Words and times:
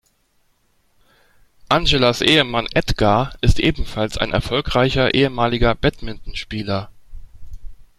Angelas 1.69 2.21
Ehemann 2.23 2.65
Edgar 2.73 3.35
ist 3.41 3.59
ebenfalls 3.59 4.17
ein 4.17 4.31
erfolgreicher 4.31 5.13
ehemaliger 5.13 5.75
Badmintonspieler. 5.75 6.89